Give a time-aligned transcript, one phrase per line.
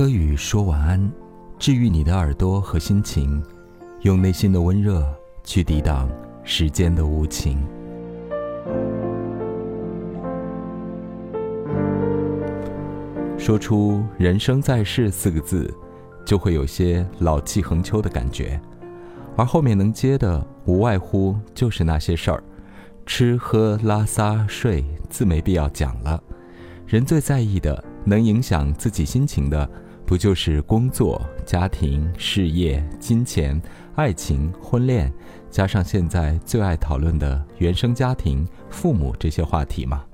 [0.00, 1.12] 柯宇说晚安，
[1.58, 3.44] 治愈你的耳朵和心情，
[4.00, 5.06] 用内心的温热
[5.44, 6.08] 去抵挡
[6.42, 7.62] 时间的无情。
[13.36, 15.70] 说出“人生在世”四个字，
[16.24, 18.58] 就会有些老气横秋的感觉，
[19.36, 22.42] 而后面能接的，无外乎就是那些事儿：
[23.04, 26.18] 吃喝拉撒睡，自没必要讲了。
[26.86, 27.84] 人最在意的。
[28.02, 29.70] 能影响自己心情的，
[30.10, 33.62] 不就是工作、家庭、事业、金钱、
[33.94, 35.08] 爱情、婚恋，
[35.52, 40.04] 加上现在最爱讨论的原生家庭、父母这些话题吗？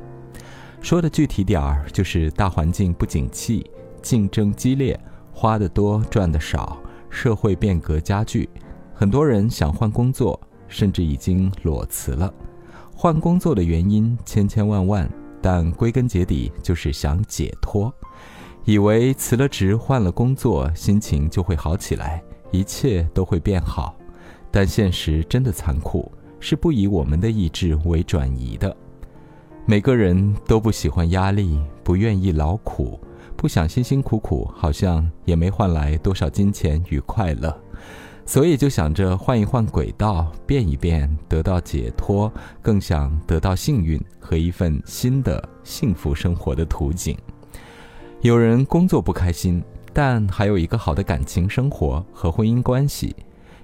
[0.82, 3.70] 说的具体点儿，就是大环境不景气，
[4.02, 5.00] 竞争激烈，
[5.32, 6.76] 花的多赚的少，
[7.08, 8.46] 社会变革加剧，
[8.92, 10.38] 很多人想换工作，
[10.68, 12.30] 甚至已经裸辞了。
[12.94, 15.10] 换工作的原因千千万万。
[15.42, 17.94] 但归根结底就是想解脱，
[18.66, 22.20] 以为辞了职换了工作，心情就会好起来，
[22.50, 23.94] 一切都会变好。
[24.50, 26.10] 但现实真的残酷，
[26.40, 28.76] 是不以我们的意志为转移的。
[29.66, 32.98] 每个人都不喜欢压力，不愿意劳苦，
[33.36, 37.56] 不想辛辛苦苦，好像也没换来多少金钱与快乐。
[38.24, 47.16] 所以就想着换一换轨道，变一变，得到解脱，更想得到幸运和一份新的幸福生活的图景。
[48.26, 53.14] 有人工作不开心，但还有一个好的感情生活和婚姻关系。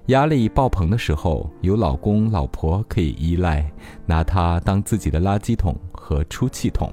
[0.06, 3.68] 压力爆棚的时候，有老公老婆可以依赖，
[4.06, 6.88] 拿他当自己的垃圾桶和出气筒。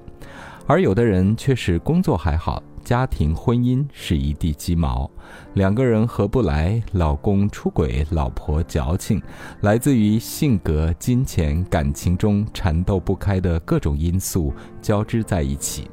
[0.65, 2.63] 而有的人却是工作还好。
[2.83, 5.07] 家庭婚姻是一地鸡毛，
[5.53, 9.21] 两个人合不来，老公出轨，老婆矫情，
[9.61, 15.87] 来自于性格、金钱、感情中缠斗不开的各种因素交织在一起。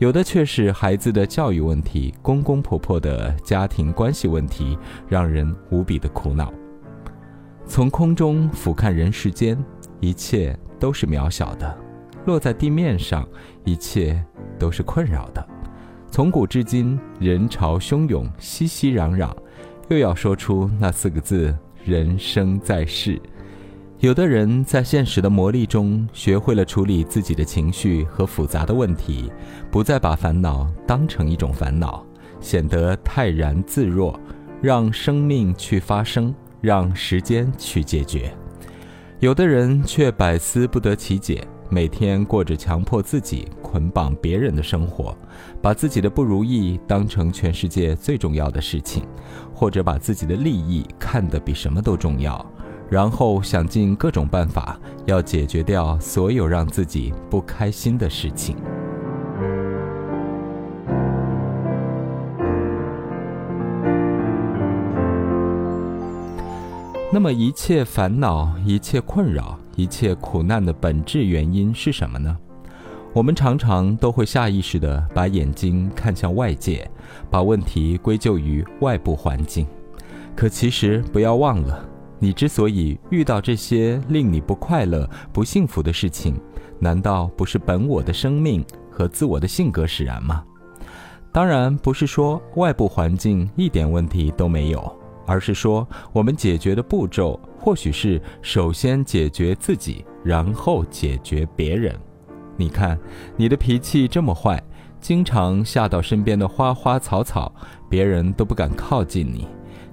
[0.00, 6.50] 有的却是孩子的教育问题，公公婆婆的家庭关系问题，让人无比的苦恼。
[7.66, 9.62] 从空中俯瞰人世间，
[10.00, 11.68] 一切都是渺小的；
[12.24, 13.28] 落在地面上，
[13.62, 14.24] 一切
[14.58, 15.46] 都是困扰的。
[16.10, 19.30] 从古至今，人潮汹涌，熙熙攘攘，
[19.90, 23.20] 又要说出那四个字“人生在世”。
[24.00, 29.30] 有的人在现实的磨砺中，学会了处理自己的情绪和复杂的问题，
[29.70, 32.02] 不再把烦恼当成一种烦恼，
[32.40, 34.18] 显得泰然自若，
[34.62, 38.34] 让生命去发生，让时间去解决。
[39.18, 41.46] 有的人却百思不得其解。
[41.72, 45.16] 每天过着强迫自己、捆绑别人的生活，
[45.62, 49.04] 把自己的不如意当成全世界最重要的事情，
[49.54, 52.44] 或者把自己的利益看得比什么都重要，
[52.90, 58.56] 然后想尽各种办法要解决掉所有让自己不开心的事情。
[67.12, 69.58] 那么，一切烦恼，一切困扰。
[69.76, 72.36] 一切苦难的本质原因是什么呢？
[73.14, 76.88] 我们常常都会下意识地把眼睛看向外界，
[77.30, 79.66] 把问题归咎于外部环境。
[80.36, 81.84] 可其实不要忘了，
[82.20, 86.38] 你之所以遇到这些令你不快乐、不幸福的事情，
[86.78, 90.44] 难道不是本我的生命和自我的性格使然吗？
[91.32, 97.40] 当然不是说外部环境一点问题都没有，而是说我们解决的步骤。
[97.62, 101.94] 或许是首先解决自己，然后解决别人。
[102.56, 102.98] 你看，
[103.36, 104.62] 你的脾气这么坏，
[104.98, 107.54] 经常吓到身边的花花草草，
[107.88, 109.46] 别人都不敢靠近你。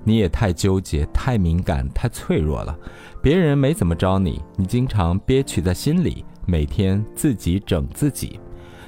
[0.08, 2.74] 你也太纠结、太敏感、太脆弱了。
[3.22, 8.40] 别人没怎么着你，你经常憋屈在心里，每天自己整自己。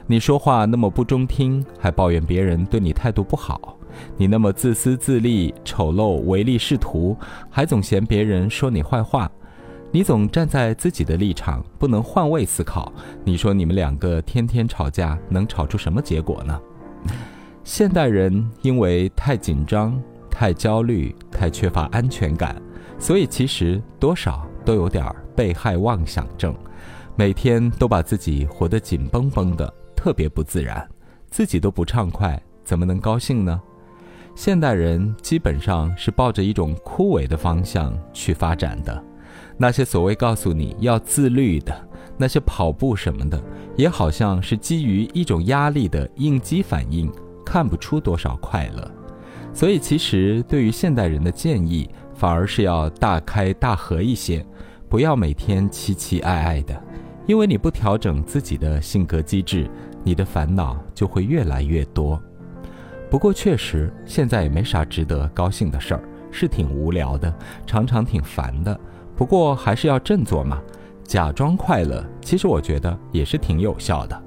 [0.07, 3.77] 你说话那么不中听，还抱怨别人对你态度不好。
[4.15, 7.17] 你那么自私自利、丑陋、唯利是图，
[7.49, 9.29] 还总嫌别人说你坏话。
[9.91, 12.93] 你总站在自己的立场，不能换位思考。
[13.25, 16.57] 你说你们两个天天吵架，能吵出什么结果呢？
[17.65, 20.01] 现代人因为太紧张、
[20.39, 22.55] 太焦虑、太缺乏安全感，
[22.97, 25.05] 所以其实多少都有点
[25.35, 26.55] 被害妄想症，
[27.17, 30.87] 每天都把自己活得紧绷绷的，特别不自然，
[31.29, 33.61] 自己都不畅快，怎么能高兴呢？
[34.33, 39.03] 现代人基本上是抱着一种枯萎的方向去发展的，
[39.57, 41.75] 那些所谓告诉你要自律的，
[42.15, 43.43] 那些跑步什么的，
[43.75, 47.11] 也好像是基于一种压力的应激反应，
[47.45, 48.89] 看不出多少快乐。
[49.53, 54.45] 所以，其实对于现代人的建议，反而是要大开大合一些，
[54.87, 56.81] 不要每天期期爱爱的，
[57.27, 59.69] 因为你不调整自己的性格机制，
[60.03, 62.21] 你的烦恼就会越来越多。
[63.09, 67.33] 不过确实现在也没啥值得高兴的事儿，是挺无聊的，
[67.65, 68.79] 常常挺烦的。
[69.15, 70.61] 不过还是要振作嘛，
[71.03, 74.23] 假装快乐，其实我觉得也是挺有效的。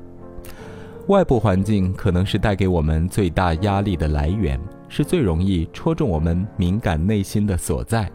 [1.08, 8.10] 外部环境可能是带给我们最大压力的来源，是最容易戳中我们敏感内心的所在，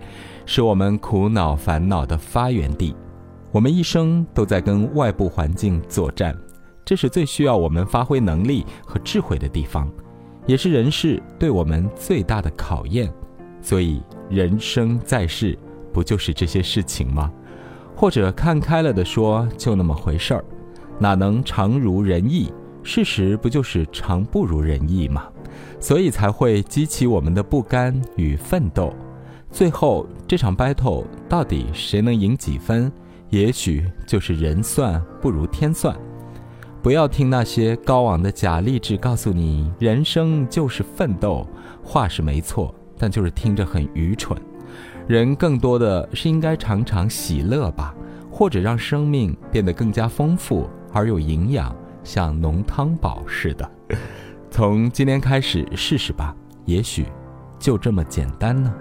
[0.45, 2.95] 是我们苦恼烦恼的发源地。
[3.51, 6.36] 我们一生都在跟外部环境作战，
[6.86, 9.92] 这是最需要我们发挥能力和智慧的地方，
[10.45, 13.12] 也是人世对我们最大的考验。
[13.62, 15.57] 所以，人生在世，
[15.92, 17.30] 不就是这些事情吗？
[17.95, 20.45] 或者看开了的说，就那么回事儿，
[21.00, 22.50] 哪能常如人意？
[22.88, 25.28] 事实不就是常不如人意吗？
[25.78, 28.94] 所以才会激起我们的不甘与奋斗。
[29.51, 32.89] 最后这场 battle 到底谁能赢几分？
[33.30, 35.94] 也许就是人算不如天算。
[36.81, 41.45] 不要听那些高昂的假励志告诉你人生就是奋斗，
[41.84, 44.39] 话是没错，但就是听着很愚蠢。
[45.07, 47.94] 人更多的是应该常常喜乐吧，
[48.31, 51.75] 或者让生命变得更加丰富而有营养。
[52.07, 53.69] 像浓汤宝似的，
[54.50, 56.33] 从今天开始试试吧，
[56.63, 57.06] 也许
[57.59, 58.74] 就这么简单呢。